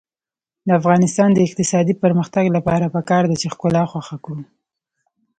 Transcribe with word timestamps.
د 0.67 0.69
افغانستان 0.79 1.29
د 1.33 1.39
اقتصادي 1.47 1.93
پرمختګ 2.03 2.45
لپاره 2.57 2.85
پکار 2.95 3.23
ده 3.29 3.35
چې 3.41 3.47
ښکلا 3.53 3.83
خوښه 3.91 4.17
کړو. 4.25 4.39